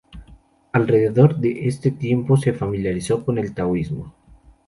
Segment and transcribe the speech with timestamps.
[0.71, 4.15] Alrededor de este tiempo se familiarizó con el taoísmo.